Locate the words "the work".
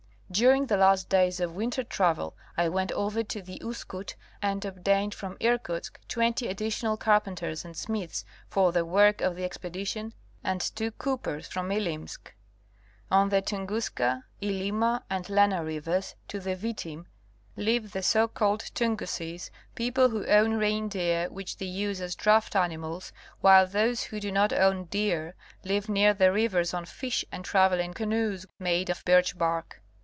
8.71-9.19